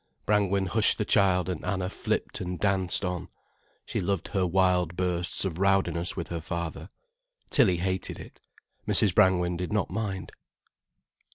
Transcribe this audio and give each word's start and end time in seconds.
Brangwen 0.25 0.65
hushed 0.65 0.97
the 0.97 1.05
child 1.05 1.47
and 1.47 1.63
Anna 1.63 1.87
flipped 1.87 2.41
and 2.41 2.59
danced 2.59 3.05
on. 3.05 3.27
She 3.85 4.01
loved 4.01 4.29
her 4.29 4.47
wild 4.47 4.95
bursts 4.97 5.45
of 5.45 5.59
rowdiness 5.59 6.15
with 6.17 6.29
her 6.29 6.41
father. 6.41 6.89
Tilly 7.51 7.77
hated 7.77 8.17
it, 8.17 8.41
Mrs. 8.87 9.13
Brangwen 9.13 9.57
did 9.57 9.71
not 9.71 9.91
mind. 9.91 10.31